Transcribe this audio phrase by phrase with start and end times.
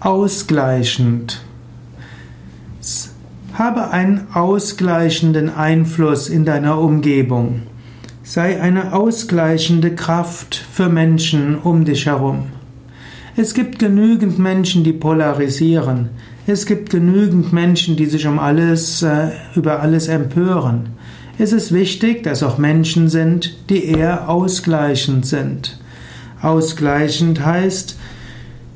[0.00, 1.40] Ausgleichend.
[3.54, 7.62] Habe einen ausgleichenden Einfluss in deiner Umgebung.
[8.22, 12.48] Sei eine ausgleichende Kraft für Menschen um dich herum.
[13.36, 16.10] Es gibt genügend Menschen, die polarisieren.
[16.46, 20.90] Es gibt genügend Menschen, die sich um alles, äh, über alles empören.
[21.38, 25.80] Es ist wichtig, dass auch Menschen sind, die eher ausgleichend sind.
[26.42, 27.96] Ausgleichend heißt,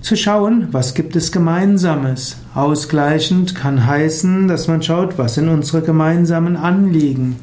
[0.00, 2.38] zu schauen, was gibt es Gemeinsames.
[2.54, 7.36] Ausgleichend kann heißen, dass man schaut, was sind unsere gemeinsamen Anliegen.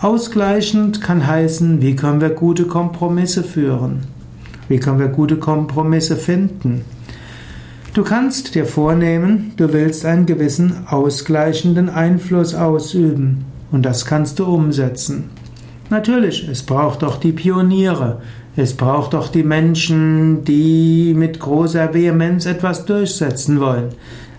[0.00, 4.00] Ausgleichend kann heißen, wie können wir gute Kompromisse führen?
[4.68, 6.84] Wie können wir gute Kompromisse finden?
[7.94, 14.46] Du kannst dir vornehmen, du willst einen gewissen ausgleichenden Einfluss ausüben und das kannst du
[14.46, 15.30] umsetzen.
[15.90, 18.22] Natürlich, es braucht auch die Pioniere,
[18.56, 23.90] es braucht auch die Menschen, die mit großer Vehemenz etwas durchsetzen wollen.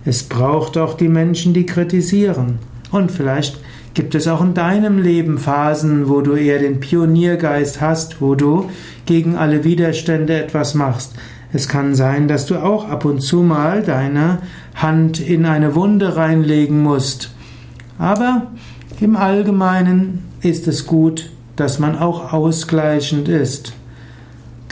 [0.06, 2.60] Es braucht auch die Menschen, die kritisieren.
[2.92, 3.60] Und vielleicht
[3.96, 8.70] Gibt es auch in deinem Leben Phasen, wo du eher den Pioniergeist hast, wo du
[9.06, 11.14] gegen alle Widerstände etwas machst?
[11.54, 14.40] Es kann sein, dass du auch ab und zu mal deine
[14.76, 17.34] Hand in eine Wunde reinlegen musst.
[17.98, 18.48] Aber
[19.00, 23.74] im Allgemeinen ist es gut, dass man auch ausgleichend ist.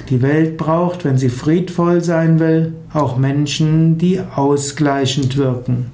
[0.10, 5.92] Die Welt braucht, wenn sie friedvoll sein will, auch Menschen, die ausgleichend wirken.